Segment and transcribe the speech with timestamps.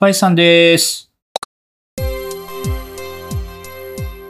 [0.00, 1.10] パイさんです。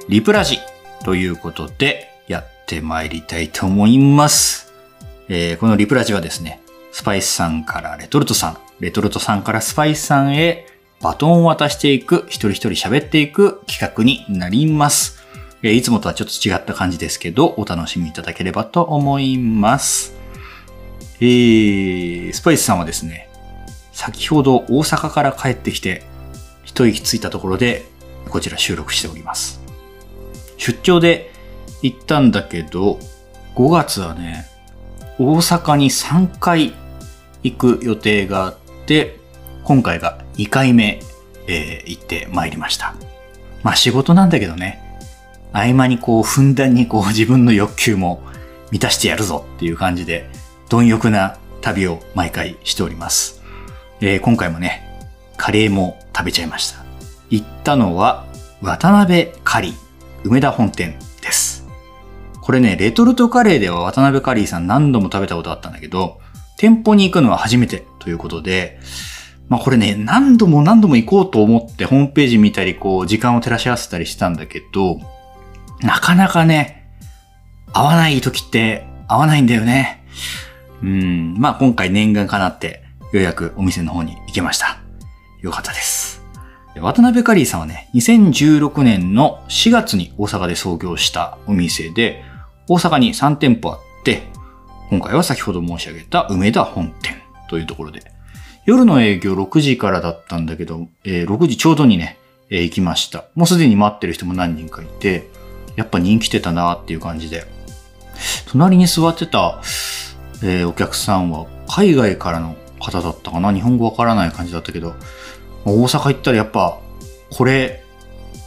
[0.08, 0.58] リプラジ
[1.04, 4.72] ということでやってまいりたいと思います。
[5.28, 6.60] えーこのリプラジはですね、
[6.90, 10.66] スパイスさんからレトルトさん、レトルトさんからスパイスさんへ
[11.00, 15.22] バトンを渡していく、一人一人喋っていく企画になります。
[15.62, 20.16] えーいつもとはちょっと違った感じですけど、お楽しみいただければと思います。
[21.20, 23.29] えー、スパイスさんはですね、
[24.00, 26.04] 先ほど大阪から帰ってきて、
[26.64, 27.84] 一息ついたところで、
[28.30, 29.60] こちら収録しております。
[30.56, 31.30] 出張で
[31.82, 32.98] 行ったんだけど、
[33.56, 34.46] 5月はね、
[35.18, 36.72] 大阪に3回
[37.42, 39.18] 行く予定があって、
[39.64, 41.02] 今回が2回目、
[41.46, 42.94] えー行ってまいりました。
[43.62, 44.80] まあ仕事なんだけどね、
[45.52, 48.22] 合間にこう、ふんだんにこう、自分の欲求も
[48.70, 50.30] 満たしてやるぞっていう感じで、
[50.70, 53.39] 貪欲な旅を毎回しております。
[54.02, 54.82] えー今回もね、
[55.36, 56.82] カレーも食べちゃいました。
[57.28, 58.24] 行ったのは、
[58.62, 59.74] 渡辺カリー、
[60.24, 61.68] 梅田本店です。
[62.40, 66.18] これね、レトルトカレーでは渡辺カリーさん何度も食べたことあったんだけど、
[66.56, 68.80] 店舗に行くのは初めてということで、
[69.50, 74.98] まあこれね、何度も何度も行こうと思ってホームページ見たり、こう、時間を照らし合わせたりしたんだけど、
[75.82, 76.90] なかなかね、
[77.74, 80.06] 合わない時って合わないんだよね。
[80.82, 84.80] うん、まあ今回念願かなって、ようやくお店の方に行けました。
[85.40, 86.22] よかったです。
[86.76, 92.22] 渡辺カリーさんはね、2016年の4月に大阪で創業したお店で、
[92.68, 94.22] 大阪に3店舗あって、
[94.90, 97.16] 今回は先ほど申し上げた梅田本店
[97.48, 98.12] というところで、
[98.66, 102.18] 夜の営業6時からだったんだけど、えー6時ちょうどにね、
[102.50, 103.24] えー行きました。
[103.34, 105.28] もうすでに待ってる人も何人かいて、
[105.74, 107.44] やっぱ人気出たなっていう感じで、
[108.46, 109.60] 隣に座ってた、
[110.44, 114.94] えーお客さんは海外からの方だったかな日本語わからない感じだったけど、
[115.64, 116.78] 大阪行ったらやっぱ、
[117.30, 117.84] これ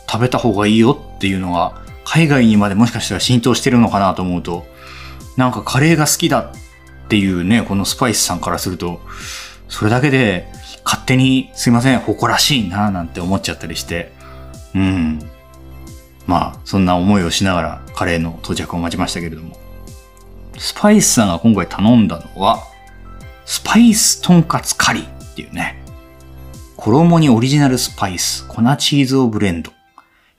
[0.09, 4.65] 食べた方がいいよっていうのが、海外にまでもしかしたら浸透してるのかなと思うと、
[5.37, 9.01] なんかカレーが好きだっていうね、このスパイスさんからすると、
[9.69, 10.47] それだけで
[10.83, 14.11] 勝手にすいません、誇らしいななんて思っちゃったりして、
[14.75, 15.19] うん。
[16.25, 19.57] まあ、そんな思いをしながらカレーの到着を待ちましたけれども。
[20.57, 22.63] スパイスさんが今回頼んだのは、
[23.45, 25.83] スパイスとんかつカリーっていうね。
[26.77, 29.71] 衣にオリジナルスパイス、粉チーズをブレンド。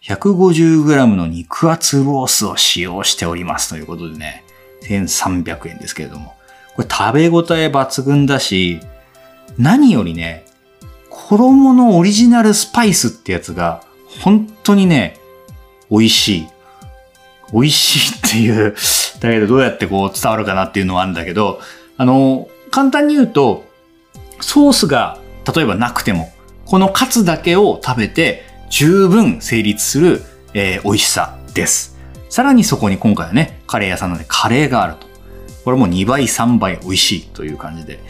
[0.03, 4.44] 150g の肉厚ロースを使用しておりますということでね、
[4.82, 6.34] 1300円ですけれども。
[6.76, 8.81] これ食べ応え抜群だし、
[9.56, 10.44] 何よりね、
[11.09, 13.82] 衣のオリジナルスパイスってやつが、
[14.20, 15.19] 本当にね、
[15.91, 16.47] 美味しい。
[17.53, 18.75] 美味しいっていう、
[19.20, 21.60] だけどどうやってこう伝わるかなっていうのはあるんだけど、
[21.97, 23.64] あの、簡単に言うと、
[24.40, 25.20] ソースが
[25.54, 26.32] 例えばなくても、
[26.64, 30.22] このカツだけを食べて十分成立する、
[30.54, 31.96] えー美味しさです。
[32.28, 35.06] さらにそこに今回はね、カレー屋さんなのでカレーがあると。
[35.64, 38.00] これも2倍3倍美味しいという感じで、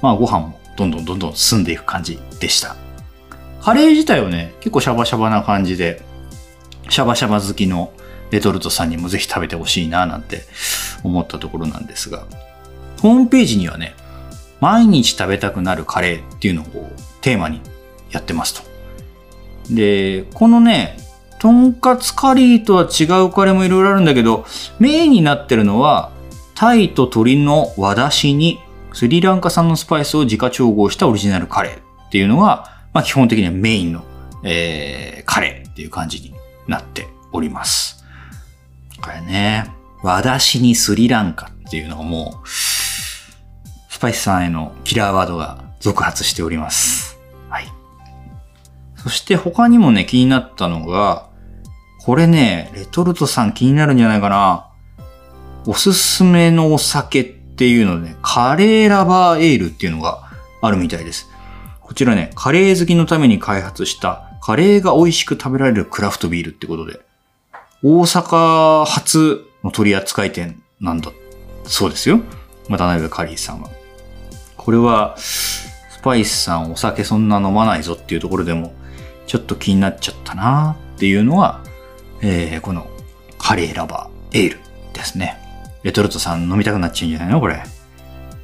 [0.00, 2.76] まあご飯もどんどんどんどん進んでいく感じでした。
[3.60, 6.00] カレー自体はね、結構シャバシャバな感じで、
[6.88, 7.92] シャバシャバ好きの
[8.30, 10.44] レトルトさんにもぜひ食べてほしいななんて
[11.02, 12.26] 思ったところなんですが、
[13.02, 13.94] ホームページにはね、
[14.60, 17.60] 毎日食べたくなるカレーっていうのをテーマに
[18.10, 18.74] やってますと。
[19.74, 20.96] で、このね、
[21.38, 24.46] とんかつカリーとは違うカレーもいろいろあるんだけど、
[24.78, 26.10] メインになってるのは、
[26.54, 28.60] タイと鶏の和だしに
[28.92, 34.04] スリランカ産のスパイスを自家調合したオリジナルカレーっていうのが、まあ基本的にはメインの、
[34.44, 36.34] えーカレーっていう感じに
[36.68, 38.04] なっております。
[39.02, 39.70] これね、
[40.02, 42.48] 和だしにスリランカっていうのがもう、
[44.04, 47.18] パイスさんへのキラーワードが続発しております。
[47.48, 47.72] はい。
[48.96, 51.30] そして他にもね、気になったのが、
[52.02, 54.66] これね、レトルトさん気になるんじゃないかな。
[55.66, 60.28] おすすめのお酒っていうので、ね、カレーラバーエールっていうのが
[60.60, 61.30] あるみたいです。
[61.80, 67.00] こちらね、カレー好きのために開発したカレーが美味しく食べられるクラフトビールってことで、
[67.82, 71.10] 大阪初の取扱店なんだ
[71.64, 72.20] そうですよ。
[72.68, 73.70] 渡辺カリーさんは。
[74.64, 78.72] これは、スパイスさんお酒そんな飲まないぞっていうところでも、
[79.26, 81.62] ちょっと気になっちゃったなっていうのは、
[82.22, 82.86] えー、この
[83.38, 84.58] カレーラバーエール
[84.92, 85.38] ですね。
[85.82, 87.40] レトルトさん飲みたくなっちゃうんじゃないの？
[87.40, 87.62] これ。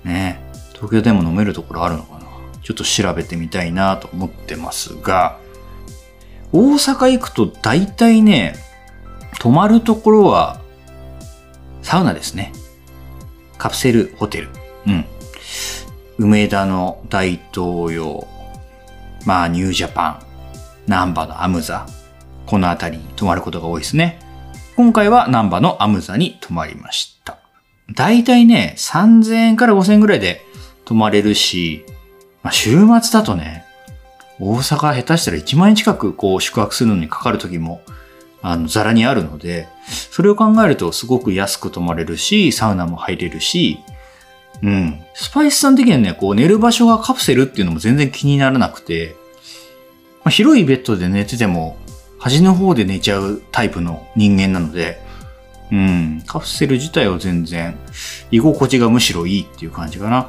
[0.05, 0.41] ね
[0.73, 2.27] 東京でも飲めるところあるのかな？
[2.63, 5.39] ちょっと調べてみたいなと思ってますが、
[6.53, 8.57] 大阪行くと大体ね、
[9.39, 10.61] 泊まるところは、
[11.83, 12.53] サウナですね。
[13.57, 14.51] カプセルホテル。
[14.87, 15.05] うん。
[16.23, 18.29] 梅田の大東洋
[19.25, 20.23] まあ、ニュージャパン、
[20.87, 21.87] ナンバのアムザ、
[22.45, 24.19] この辺りに泊まることが多いですね。
[24.77, 27.39] 今回はナンバのアムザに泊まりました。
[27.95, 30.43] だいたいね、3000円から5000円ぐらいで
[30.85, 31.87] 泊まれるし、
[32.43, 33.65] まあ、週末だとね、
[34.39, 37.81] 大阪下手したら1万円近くこう宿泊するのにかかる時も、
[38.43, 39.69] あの、ザラにあるので、
[40.11, 43.79] それを考えるとすごく安く泊まれるし、サウナも入れるし、
[44.63, 45.01] うん。
[45.15, 49.17] スパイスさん的にはね、こう寝る場所がカプセルっていうのも全然気にならなくて、
[50.23, 51.79] まあ、広いベッドで寝てても、
[52.19, 55.01] 端の方で寝ちゃうタイプの人間なので、
[55.73, 57.79] うん、カプセル自体は全然
[58.31, 60.29] 居心地がむしろいいっていう感じかな。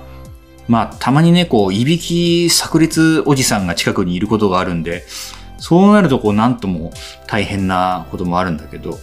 [0.67, 5.03] まあ、たまにね、こう、いびき炸裂おじさんが近くにいることがあるんで、
[5.57, 6.93] そうなるとこう、なんとも
[7.27, 8.97] 大変なこともあるんだけど、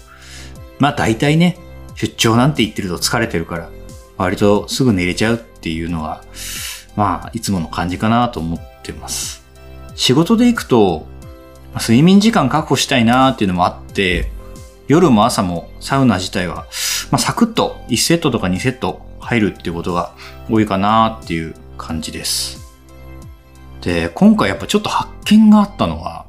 [0.78, 1.58] まあ大体ね、
[1.94, 3.70] 出張なんて言ってると疲れてるから、
[4.18, 6.22] 割とすぐ寝れちゃうっていうのが、
[6.96, 9.44] まあ、いつもの感じかなと思ってます。
[9.94, 11.06] 仕事で行くと、
[11.80, 14.30] 睡眠時間確保したいなっていうのもあって、
[14.88, 16.66] 夜も朝もサウナ自体は、
[17.10, 20.14] まあ、サクッと1セットとか2セット入るっていうことが
[20.50, 22.74] 多いかなっていう感じです。
[23.82, 26.26] で、今回やっぱちょっと発見があったのは、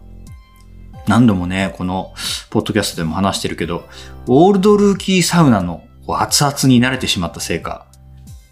[1.07, 2.13] 何度もね、この
[2.51, 3.88] ポッドキャストでも話してるけど、
[4.27, 7.85] オールドルーキーサウナのこう熱々に慣れてしまったせいか、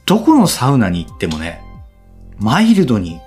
[0.06, 1.60] どこのサウナに行ってもね、
[2.38, 3.20] マイルドに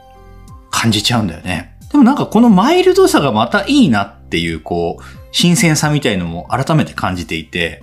[0.71, 1.77] 感じちゃうんだよね。
[1.91, 7.83] でもなんかこのマイルドさがまたいいなっていう、こう、新鮮さみたいのも改めて感じていて、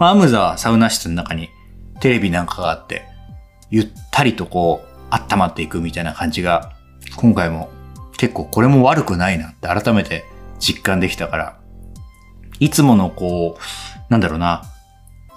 [0.00, 1.48] まアムザはサウナ室の中に
[2.00, 3.04] テレビなんかがあって、
[3.70, 6.72] ゆったりとこう、温まっていくみたいな感じが、
[7.14, 7.70] 今回も
[8.16, 10.24] 結構これも悪くないなって改めて
[10.58, 11.60] 実感できたから、
[12.58, 13.60] いつものこう、
[14.10, 14.64] なんだろうな、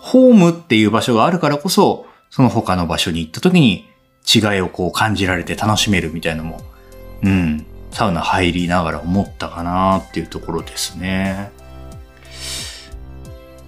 [0.02, 3.88] ホームっていう場所があるからこそ、その他の場所に行った時に
[4.34, 6.62] 違いをこう感じられて楽しめるみたいのも、
[7.24, 11.52] うん、サウナ入りながら思ったかなっていうところですね。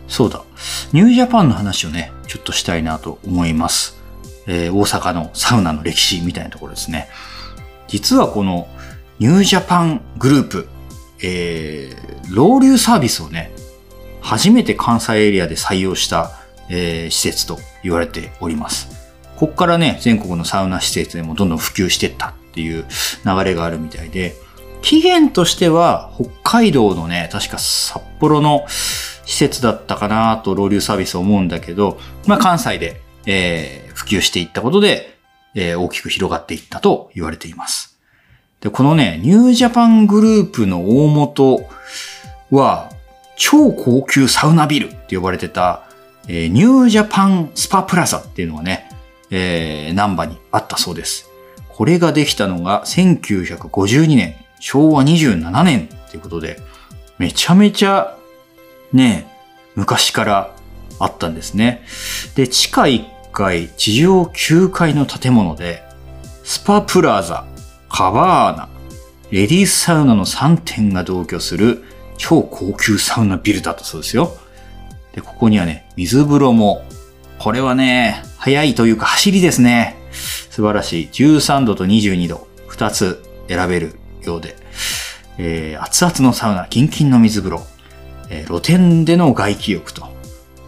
[0.07, 0.43] そうだ。
[0.91, 4.01] ニュージャパンの話をね、ちょっとしたいなと思います。
[4.47, 7.09] えー、大阪のサウナの歴史みたいなところですね。
[7.87, 8.67] 実はこの
[9.19, 10.67] ニュージャパングループ、
[11.21, 13.52] えー、ロウリュサービスをね、
[14.23, 16.31] 初めて関西エリアで採用した、
[16.69, 18.87] えー、施設と言われております。
[19.35, 22.85] ここからね、全国のサウナ施設でもどんどん普及していったっていう
[23.25, 24.33] 流れがあるみたいで、
[24.81, 35.17] 期限としては北海道のね、確か札幌の施設だったかなと、ロウリュサービス思うんだけど、まあ関西で、えー、普及していったことで、
[35.55, 37.97] えー、大きく広がっていったと言われています。
[38.61, 41.67] で、このね、ニュージャパングループの大元
[42.49, 42.92] は、
[43.35, 45.83] 超高級サウナビルって呼ばれてた、
[46.27, 48.89] えー、ニュージャパンスパプラザっていうのがね、
[49.31, 51.29] えー、南波にあったそうです。
[51.69, 56.59] これができたのが1952年、昭和27年っていうことで、
[57.17, 58.17] めちゃめちゃ
[58.91, 59.27] ね、
[59.75, 60.55] 昔から
[60.99, 61.83] あったんですね。
[62.35, 65.83] で、地下1階、地上9階の建物で、
[66.43, 67.45] スパプラザ、
[67.89, 68.69] カバーナ、
[69.31, 71.83] レディースサウナの3点が同居する
[72.23, 74.37] 超高級サウナビルだったそうですよ。
[75.11, 76.81] で、ここにはね、水風呂も、
[77.37, 79.97] これはね、早いというか走りですね。
[80.49, 81.09] 素晴らしい。
[81.11, 84.55] 13度と22度、2つ選べるようで、
[85.37, 87.65] えー、熱々のサウナ、キンキンの水風呂、
[88.29, 90.07] えー、露天での外気浴と。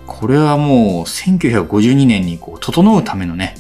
[0.08, 3.56] これはもう1952年にこう整うためのね、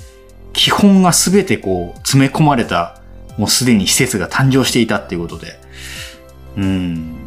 [0.51, 3.01] 基本がすべてこう詰め込まれた、
[3.37, 5.57] もうすでに施設が誕生していたっていうことで、
[6.57, 7.24] うん、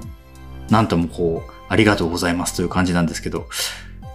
[0.70, 3.48] なんともこう、ありがとうございますという感じなんですけど、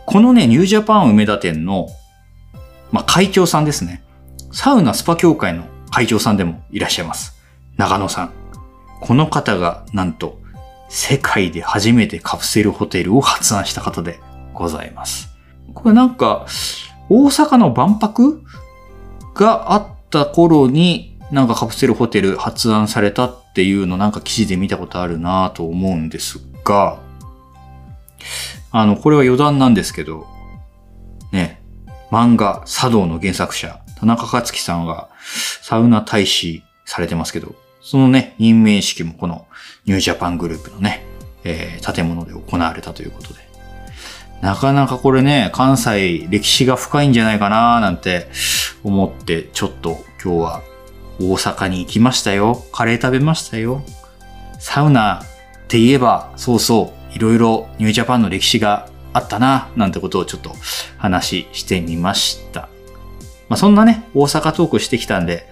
[0.06, 1.88] このね、ニュージャパン梅田店の、
[2.92, 4.04] まあ、会長さんですね。
[4.52, 7.42] サウナスパ協会の会長さんでもいらっしゃいます。
[7.78, 8.32] 長野さん。
[9.02, 10.40] この方が、なんと、
[10.90, 14.20] 世界で初めてカプセルホテルを発案した方で
[14.54, 15.30] ございます。
[15.74, 16.46] これなんか、
[17.10, 18.44] 大阪の万博
[19.34, 27.00] があった頃に、なんかカプセルホテル発案されたっっていうのなんか記事で見たことあるなと思うんですが、
[28.72, 30.26] あの、これは余談なんですけど、
[31.32, 31.62] ね、
[32.10, 35.10] 漫画、茶道の原作者、田中克樹さんが
[35.62, 39.46] サウナ大使されてますけど、そのね、任命式もこの
[39.86, 41.06] ニュージャパングループのね、
[41.44, 43.42] えー、建物で行われたということで。
[44.42, 48.30] なかなかこれね、関西歴史が深いんじゃないかななんて
[48.84, 50.64] 思って、ちょっと今日は
[51.20, 52.64] 大阪に行きましたよ。
[52.72, 53.84] カレー食べましたよ。
[54.60, 55.26] サウナっ
[55.68, 60.56] て言えば、そうそう、いろいろニュージャパンの歴史があったな、なんてことをちょっと
[60.98, 62.70] 話してみました。
[63.50, 65.48] まあ、そんなね、大阪トークしてきたんで、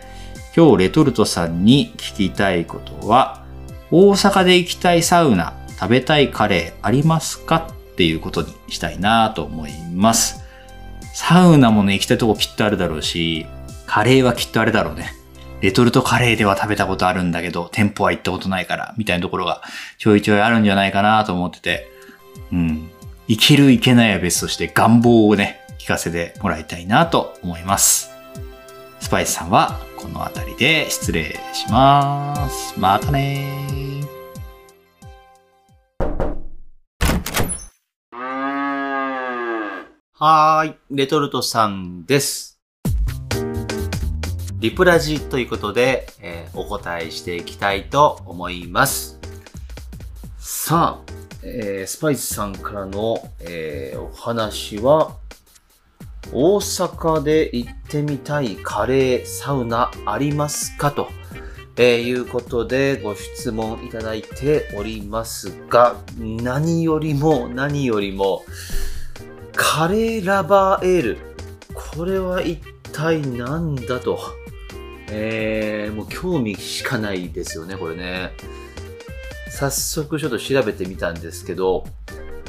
[0.56, 3.44] 今日レトルトさんに聞きたいことは、
[3.92, 7.68] 大阪で行きたいサウナ、食べたいカレーありますか？
[7.92, 10.42] っていうことにしたいなと思います。
[11.14, 13.46] サウナもね、行きたいとこきっとあるだろうし、
[13.86, 15.14] カレーはきっとあれだろうね。
[15.62, 19.62] レトルトカレーでは食べたことあるんだけど、店舗は行ったことないから、みたいなところが
[20.00, 21.88] ちょいちょいあるんじゃないかなと思ってて、
[22.52, 22.90] うん。
[23.28, 28.10] いけるいけないは別として願望をね、聞かせてもらいたいなと思います。
[29.00, 32.80] スパイスさんはこの辺りで失礼します。
[32.80, 34.02] またね
[40.14, 42.51] はーい、レトルトさんです。
[44.62, 49.20] リプラジということで、えー、お答えしていきたいと思います。
[50.38, 55.18] さあ、えー、スパイスさんからの、えー、お話は、
[56.32, 61.08] 大阪で行ってみたいカレー、サウナありますかと、
[61.76, 68.44] えー、いうことでご質問いただいておりますが、何よりも何よりも、
[69.56, 71.18] カレーラバーエール。
[71.74, 72.62] これは一
[72.94, 74.40] 体何だと。
[75.14, 78.32] えー、もう興味しかないですよね、これね。
[79.50, 81.86] 早速ちょっと調べてみたんですけど、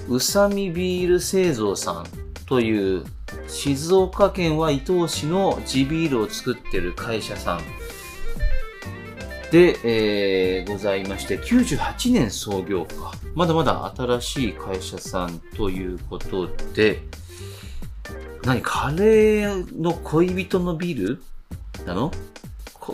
[0.08, 2.06] 宇佐美ビール製造さん
[2.46, 3.04] という
[3.48, 7.60] 静岡県は伊東市の地ビールを作ってる会社さん
[9.50, 13.12] で、えー、ございまして、98年創業か。
[13.34, 17.02] まだまだ新しい会社さんということで、
[18.44, 21.22] 何カレーの恋人のビール
[21.86, 22.12] なの？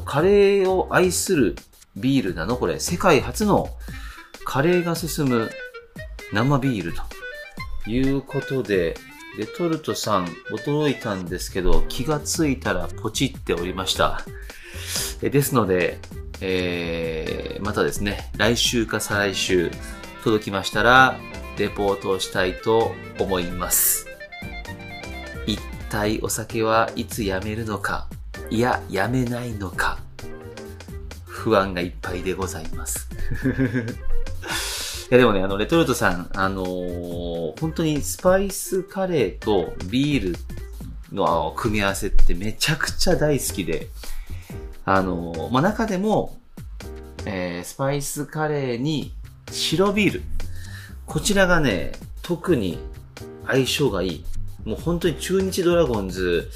[0.04, 1.56] カレーを愛する
[1.96, 2.56] ビールなの？
[2.56, 2.78] これ。
[2.78, 3.70] 世界初の
[4.44, 5.50] カレーが進む
[6.32, 7.02] 生ビールと
[7.90, 8.96] いうことで、
[9.38, 14.22] レトルトさん驚いたんですけど、気がついたらポチっておりました。
[15.20, 15.98] ですので、
[16.40, 19.70] えー、またですね、来週か再来週
[20.22, 21.18] 届きましたら、
[21.56, 24.06] レポートをしたいと思います。
[25.46, 28.08] 一体お酒はいつやめるのか、
[28.50, 29.98] いや、やめないのか、
[31.26, 33.08] 不安がいっぱいでございます。
[35.10, 40.38] いやでもね、あの、レトルトさん、あのー、本当にスパイスカレーとビール
[41.12, 43.88] の組み合わせってめちゃくちゃ大好きで、
[44.86, 46.38] あの、まあ、中でも、
[47.26, 49.14] えー、スパイスカレーに
[49.50, 50.22] 白ビール。
[51.04, 52.78] こちらがね、特に
[53.46, 54.24] 相性がいい。
[54.64, 56.50] もう本当に中日ドラゴンズ、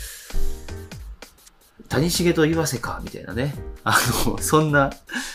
[1.92, 3.54] 谷繁と岩瀬か、みたいなね。
[3.84, 4.90] あの、そんな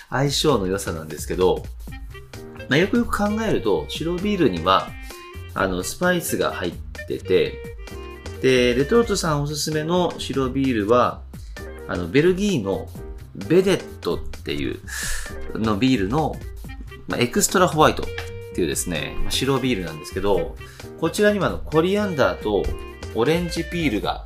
[0.09, 1.63] 相性の良さなんですけど、
[2.67, 4.89] まあ、よくよく考えると、白ビールには、
[5.53, 6.73] あの、スパイスが入っ
[7.07, 7.53] てて、
[8.41, 11.21] で、レトルトさんおすすめの白ビールは、
[11.87, 12.89] あの、ベルギーの
[13.35, 14.79] ベデットっていう
[15.53, 16.35] のビールの、
[17.07, 18.05] まあ、エクストラホワイトっ
[18.55, 20.55] ていうですね、まあ、白ビールなんですけど、
[20.99, 22.63] こちらにはのコリアンダーと
[23.13, 24.25] オレンジピールが、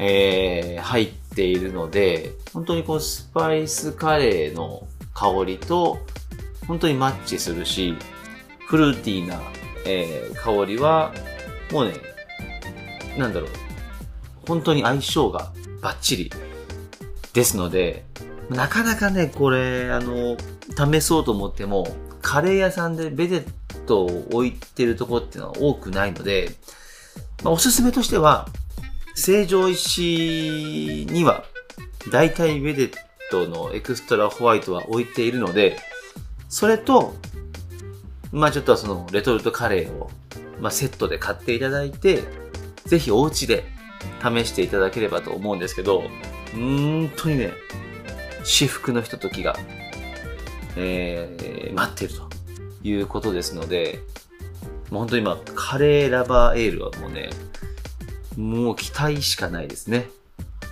[0.00, 6.00] えー、入ってているので、本当にこうスパイスカレーの香りと
[6.66, 7.94] 本当にマッチするし、
[8.66, 9.40] フルーティーな、
[9.86, 11.14] えー、香りは、
[11.70, 11.94] もうね、
[13.16, 13.50] なんだろう、
[14.48, 16.32] 本当に相性がバッチリ
[17.32, 18.04] ですので、
[18.50, 20.36] なかなかね、これ、あの、
[20.76, 21.86] 試そうと思っても、
[22.20, 23.44] カレー屋さんでベデッ
[23.86, 26.50] トを置いてるとこっていうのは多くないので、
[27.44, 28.48] まあ、おすすめとしては、
[29.18, 31.44] 成城石には、
[32.12, 32.92] 大体ベデッ
[33.32, 35.76] トのエクストラホワイトは置いているので、
[36.48, 37.14] それと、
[38.30, 40.08] まあちょっとそのレトルトカレーを、
[40.60, 42.22] まあ、セットで買っていただいて、
[42.86, 43.64] ぜひお家で
[44.22, 46.04] 試していただければと思うんですけど、
[46.52, 47.52] 本当にね、
[48.44, 49.56] 至福のひとときが、
[50.76, 52.28] えー、待ってると
[52.84, 53.98] いうことですので、
[54.90, 57.30] もう本当に今、カレーラバーエールはもうね、
[58.38, 60.08] もう期待しかないですね。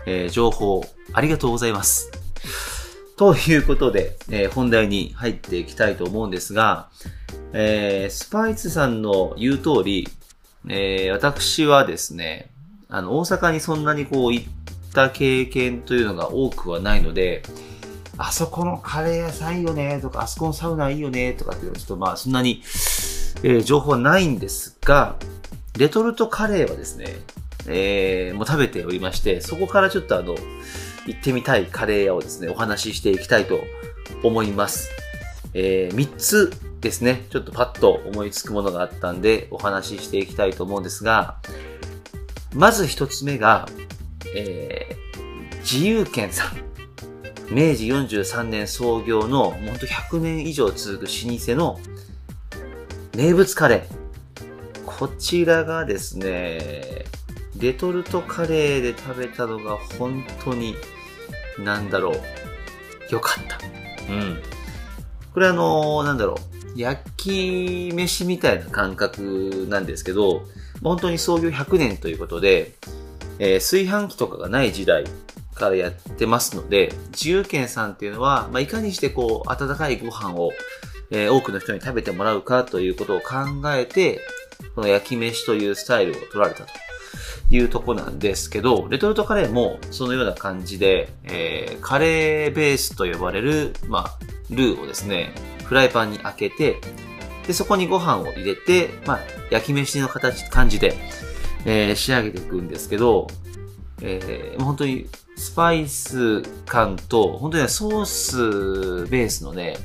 [0.06, 2.12] えー、情報ありがとうございます。
[3.16, 6.90] ということで、えー、本題に入っていきたいと思うんですが、
[7.52, 10.08] えー、スパイスさんの言う通り、
[10.68, 12.50] え、私はですね、
[12.88, 14.46] あの、大阪にそんなにこう行っ
[14.94, 17.42] た経験というのが多くはないので、
[18.16, 22.62] あそこのカレー屋さんいいよねとか、あそこのサウナいいよねとかっていうのはちょっとまあそんなに、
[23.42, 25.16] え、情報はないんですが、
[25.76, 27.16] レトルトカレーはですね、
[27.68, 30.36] えー、もう食べておりまして、そこからちょっとあの、
[31.06, 33.60] 行ってみたいカレー屋をですね、お話ししていきたいと
[34.22, 34.90] 思います。
[35.54, 41.38] えー、3つですね、ちょっとパッと思いつくものがあったんで、お話ししていきたいと思うんですが、
[42.54, 43.68] まず1つ目が、
[44.34, 46.66] えー、自由軒さん。
[47.48, 51.78] 明治43年創業の、ほんと100年以上続く老舗の
[53.16, 54.84] 名物カレー。
[54.84, 57.04] こちらがですね、
[57.58, 60.74] レトルトカレーで食べたのが本当に、
[61.58, 62.20] なんだろう、
[63.10, 63.58] 良かった。
[64.12, 64.42] うん。
[65.32, 66.36] これあのなんだろ
[66.74, 70.42] う、焼き飯みたいな感覚なんですけど、
[70.82, 72.74] 本当に創業100年ということで、
[73.38, 75.04] えー炊飯器とかがない時代
[75.54, 80.52] からやってますので、自由軒さんっていうのは、まあ、いかにしてこう、温かいご飯を、
[81.10, 83.36] えー多くの人に食べてもらうかということを考
[83.74, 84.20] えて、
[84.74, 86.85] この焼き飯というスタイルを取られたと
[87.50, 94.18] いうとこなんですけど、レトルトカレーもそのような感じで、えーカレーベースと呼ばれる、まあ、
[94.50, 95.32] ルーをですね、
[95.64, 96.80] フライパンに開けて、
[97.46, 100.96] で、そこにご飯を入れて、まあ、焼き飯の形、感じで、
[101.64, 103.28] えー仕上げていくんですけど、
[104.02, 109.76] えーもう本当にスパイス感と、本当にソースベースのね、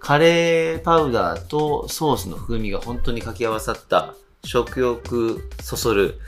[0.00, 4.14] カレーパウダーとソースの風味が本当に掛け合わさった
[4.44, 6.18] 食欲そそる、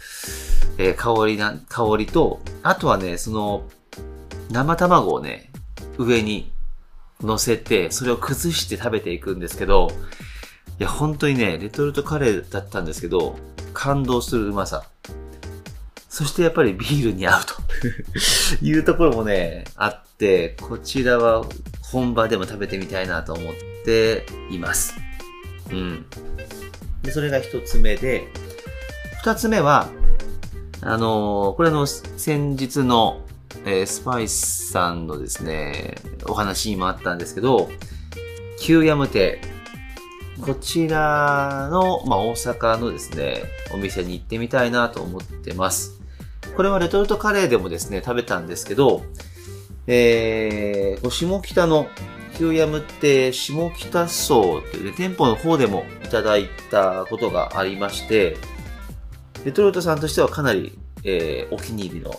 [0.79, 3.69] えー香りな、香りと、あとはね、その
[4.51, 5.51] 生卵をね、
[5.99, 6.51] 上に
[7.21, 9.89] 乗せて、それを崩して食べていくんですけど、
[10.79, 13.39] いや、本当にね、レトルトカレーだったんですけど、
[13.73, 14.85] 感動するうまさ。
[16.09, 17.55] そしてやっぱりビールに合うと
[18.65, 21.45] いうところもね、あって、こちらは
[21.83, 23.55] 本場でも食べてみたいなと思っ
[23.85, 24.95] ています。
[25.71, 26.07] うん。
[27.07, 28.27] で、それが一つ目で、
[29.23, 29.89] 二つ目は、
[30.83, 33.23] あのーこれの、先日の、
[33.65, 35.95] えースパイスさんのですね、
[36.29, 37.71] お話にもあったんですけど、
[38.61, 39.41] 旧ヤム亭。
[40.41, 46.01] こちらの、まあ、大阪のですね、お店に行ってみたいなと思ってます。
[46.57, 49.03] これはレトルトカレーでもですね、食べたんですけど、
[49.87, 51.87] えー、下北の
[52.39, 58.37] 旧ヤムって下北荘という、ね、店舗の方でもいただいたことがありまして、
[59.45, 62.19] レトルトさんとしてはかなり、えーお気に入りの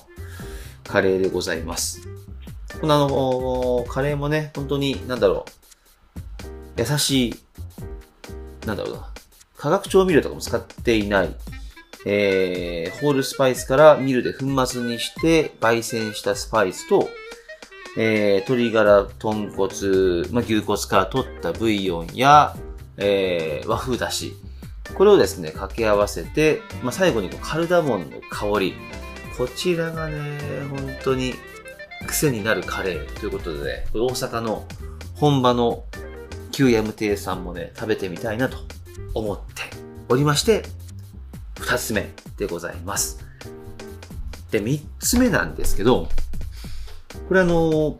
[0.86, 2.08] カレーでございます。
[2.80, 5.46] このあの、カレーもね、本当に、なんだろ
[6.78, 7.36] う、優しい、
[8.65, 9.10] なんだろうな、
[9.58, 11.36] 化学調味料とかも使っていない、
[12.06, 17.10] えー、ホールスパイスからミルで粉末にして焙煎したスパイスと、
[18.00, 19.68] えー、鶏ガラ、豚骨、
[20.32, 22.56] まあ、牛骨から取ったブイヨンや、
[22.98, 24.34] えー、和風だし、
[24.94, 28.76] これをですね、掛け合わせて、まあ、最後にカルダモンの香り。
[29.36, 31.34] こちらがね、本当に
[32.08, 34.66] 癖になるカレーということでね、大阪の
[35.16, 35.84] 本場の
[36.52, 38.58] 旧ヤム亭さんもね、食べてみたいなと
[39.14, 39.64] 思って
[40.10, 40.64] おりまして、
[41.60, 43.26] 二つ目でございます。
[44.52, 46.10] で、三つ目なんですけど、
[47.27, 47.99] これあの、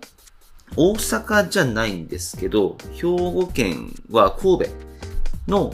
[0.75, 4.71] 大阪じゃないんですけど、兵庫県は神戸
[5.47, 5.73] の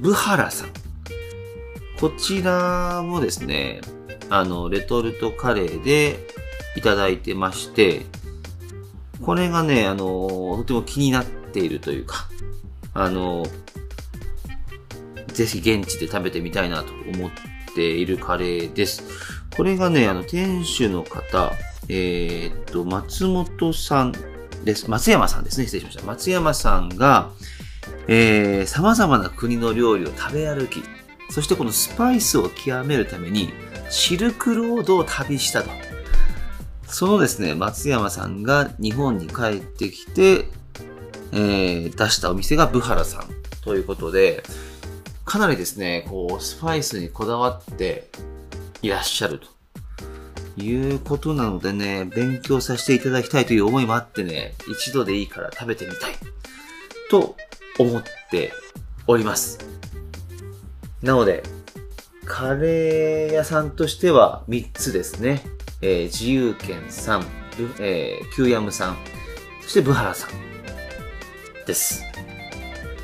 [0.00, 0.70] ブハラさん。
[2.00, 3.80] こちらもですね、
[4.28, 6.18] あの、レトルトカレーで
[6.76, 8.02] いただいてまして、
[9.22, 12.28] これがね、あの、とても気になっているというか、
[12.94, 13.46] あの、
[15.28, 17.30] ぜひ現地で食べてみたいなと思っ
[17.74, 19.04] ているカレーです。
[19.56, 21.52] これがね、あの、店主の方、
[21.94, 24.14] えーっと、松本さん
[24.64, 24.90] です。
[24.90, 25.66] 松山さんですね。
[25.66, 26.02] 失礼しました。
[26.04, 27.32] 松山さんが、
[28.08, 30.82] えー、様々な国の料理を食べ歩き、
[31.28, 33.50] そしてこのスパイスを極めるために、
[33.90, 35.68] シルクロードを旅したと。
[36.86, 40.46] そのですね、松山さんが日本に帰ってきて、
[41.32, 43.26] えー出したお店がブハラさん
[43.62, 44.42] ということで、
[45.26, 48.08] かなりですね、こう、スパイスにこだわって
[48.80, 49.61] いらっしゃると。
[50.56, 56.12] いうことなのでね、勉強させていただきたいという思いもあってね、一度でいいから食べてみたい。
[57.10, 57.36] と
[57.78, 58.52] 思って
[59.06, 59.58] おります。
[61.02, 61.42] なので、
[62.24, 65.42] カレー屋さんとしては3つですね。
[65.80, 67.24] えー自由軒さん、
[67.80, 68.96] えー、キューヤムさん、
[69.62, 70.30] そしてブハラさん
[71.66, 72.04] です。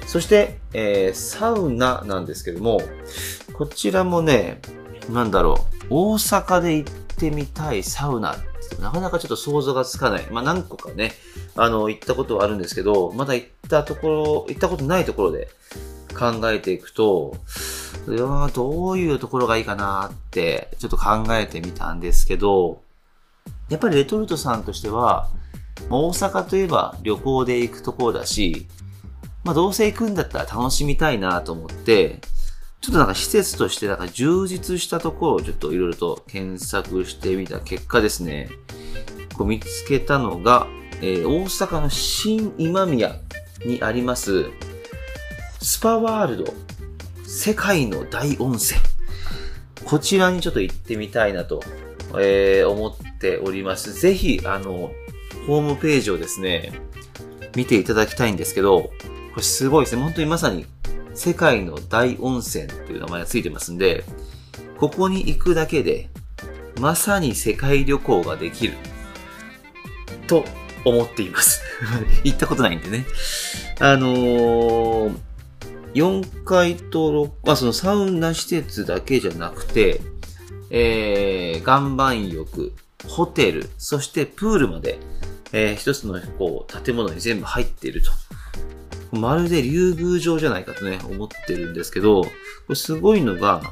[0.06, 2.80] そして、えーサウナなんですけども、
[3.52, 4.60] こちらもね、
[5.10, 8.36] なんだろう、大阪で行ってみたいサウナ
[8.80, 10.26] なかなかちょっと想像がつかない。
[10.30, 11.12] まあ何個かね、
[11.56, 15.48] あの、行ったことはあるんですけど、まだ行ったところ、行ったことないところで
[16.16, 17.36] 考えていくと、
[18.06, 22.82] いやーどういうところがいいかなって、ちょっと考えてみたんですけど、
[23.68, 25.28] やっぱりレトルトさんとしては、
[25.90, 28.66] 大阪といえば旅行で行くところだし、
[29.44, 32.20] まあどうせ行くんだったら楽しみたいなと思って、
[32.80, 38.50] ちょっとなんか施設としてなんか充実したところをちょっといろいろと検索してみた結果ですね、
[39.36, 40.66] こう見つけたのが、
[41.00, 43.16] えー大阪の新今宮
[43.64, 44.46] にあります、
[45.60, 46.54] スパワールド
[47.26, 48.80] 世界の大温泉。
[49.84, 51.62] こちらにちょっと行ってみたいなと、
[52.18, 53.92] えー思っております。
[53.92, 54.92] ぜひ、あの、
[55.46, 56.72] ホームページをですね、
[57.56, 58.90] 見ていただきたいんですけど、こ
[59.36, 60.02] れすごいですね。
[60.02, 60.66] 本当にまさに
[61.18, 64.04] 世界の大温泉っていう名前がついてますんで、
[64.78, 66.10] ここに行くだけで、
[66.80, 68.74] まさに世界旅行ができる。
[70.28, 70.44] と
[70.84, 71.60] 思っています。
[72.22, 73.04] 行ったことないんでね。
[73.80, 75.16] あのー、
[75.94, 80.00] 4階と6、まあそのサウナ施設だけじゃなくて、
[80.70, 82.72] えー、岩盤浴、
[83.08, 85.00] ホテル、そしてプールまで、
[85.50, 88.12] えー、一つのこう建物に全部入っていると。
[89.12, 92.30] まるで竜宮城じゃないかとね、思ってるんですけど、こ
[92.70, 93.62] れすごいのが、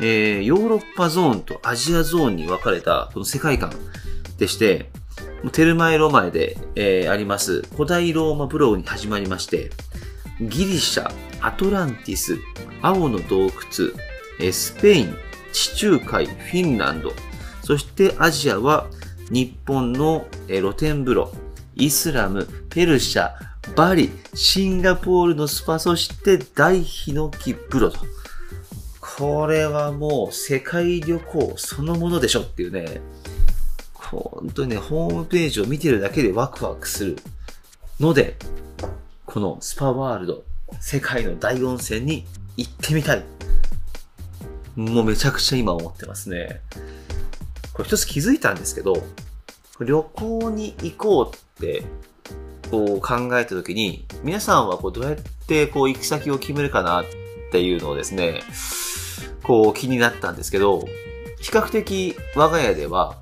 [0.00, 3.72] えー、ヨーロッパゾーンとアジアゾーンに分かれたこの世界観
[4.38, 4.90] でして、
[5.52, 9.70] テルマエロマエで、えーあります古代ローマブローに始まりまして、
[10.40, 12.38] ギリシャ、アトランティス、
[12.80, 13.50] 青の洞窟、
[14.40, 15.16] えースペイン、
[15.52, 17.12] 地中海、フィンランド、
[17.62, 18.86] そしてアジアは
[19.30, 21.32] 日本の露天風呂、
[21.76, 23.32] イスラム、ペルシャ、
[23.76, 27.98] バリ、シンガポールのスパ、そして大ヒノキ風呂と。
[29.00, 33.00] これはもう世界旅行そのものでしょっていうね、
[33.94, 37.16] 本当にね、ホームページを見てるだけでワクワクする
[37.98, 38.36] ので、
[39.24, 40.44] このスパワールド、
[40.80, 43.24] 世界の大温泉に行ってみたい。
[44.76, 46.60] もうめちゃくちゃ今思ってますね。
[47.72, 49.04] これ一つ気づいたんですけど、
[49.80, 51.84] 旅行に行こうって、
[52.74, 55.14] こう考えたときに、皆さんはこうどうやっ
[55.46, 57.04] てこう行き先を決めるかなっ
[57.52, 58.42] ていうのをですね、
[59.44, 60.84] こう気になったんですけど、
[61.40, 63.16] 比較的我が家では、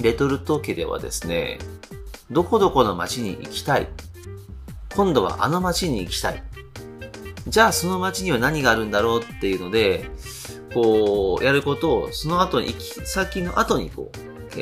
[0.00, 1.58] レトルト家ではですね、
[2.30, 3.88] どこどこの街に行きたい。
[4.94, 6.40] 今度はあの街に行きたい。
[7.48, 10.08] じゃあその街には何があるんだろうっていうので、
[10.72, 14.12] こう、やることを、その後に行き先の後にこ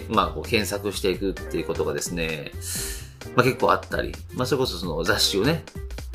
[0.09, 2.52] う、まあ、こう検索していくっていうことがですね、
[3.35, 5.64] まあ結構あったり、まあそれこそその雑誌をね、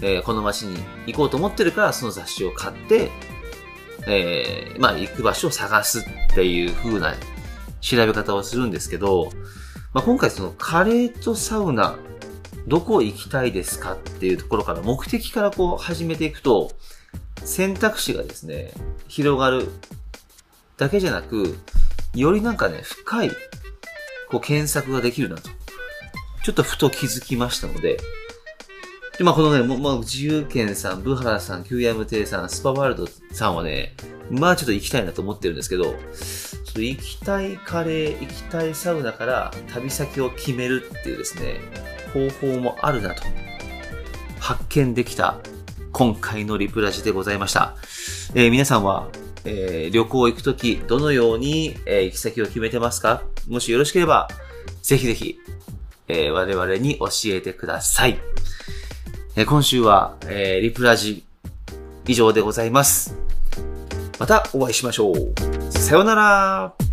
[0.02, 3.12] えーこの街に行こうと思ってるからその雑誌を買って、
[4.08, 7.14] えーまあ行く場所を探すっていう風な
[7.82, 9.32] 調べ方をするんですけど、
[9.94, 11.98] まあ今回そのカレーとサウナ、
[12.68, 16.72] どこ行きたいですかっていうところから目的からこう始めていくと、
[17.44, 18.72] 選択肢がですね、
[19.08, 19.68] 広がる
[20.78, 21.58] だけじゃなく、
[22.14, 23.32] よりなんかね、深い、
[24.30, 25.50] こう検索ができるなと。
[26.44, 28.00] ちょっとふと気づきましたので、
[29.18, 33.96] で、まあこのね、もう、自由軒さん、ブハラさん、QM テイさん、スパワールドさんはね、
[34.32, 41.60] まあちょっと行きたいなと思ってるんですけど、ちょ行きたいカレー、行きたいサウナから旅先を決めるっていうですね、
[42.14, 43.24] 方法もあるなと、
[44.40, 45.38] 発見できた
[45.92, 47.76] 今回のリプラジでございました。
[48.34, 49.10] えー皆さんは、
[49.44, 53.24] えー旅行行くとき、どのように、えー行き先を決めてますか？
[53.50, 54.30] もしよろしければ、
[54.82, 55.38] ぜひぜひ、
[56.14, 58.20] えー我々に教えてください。
[59.38, 61.24] えー今週は、えーリプラジ
[62.06, 63.16] 以上でございます。
[64.20, 65.34] またお会いしましょう。
[65.72, 66.91] さようなら。